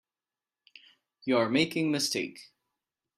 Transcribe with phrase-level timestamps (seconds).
[1.25, 2.39] You are making a mistake.